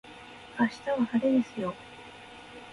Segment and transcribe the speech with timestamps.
[0.59, 1.75] 明日は晴れですよ